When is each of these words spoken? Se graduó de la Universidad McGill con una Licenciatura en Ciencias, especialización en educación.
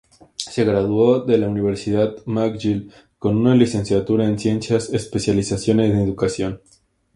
Se 0.35 0.63
graduó 0.65 1.19
de 1.19 1.37
la 1.37 1.47
Universidad 1.47 2.15
McGill 2.25 2.91
con 3.19 3.37
una 3.37 3.53
Licenciatura 3.53 4.25
en 4.25 4.39
Ciencias, 4.39 4.89
especialización 4.91 5.79
en 5.79 5.99
educación. 5.99 6.59